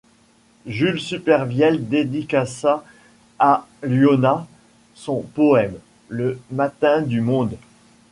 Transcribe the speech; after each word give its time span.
Jules 0.65 0.99
Supervielle 0.99 1.87
dédicaça 1.87 2.83
à 3.37 3.67
Llona 3.83 4.47
son 4.95 5.21
poème 5.35 5.75
'Le 6.09 6.39
matin 6.49 7.03
du 7.03 7.21
monde'. 7.21 7.55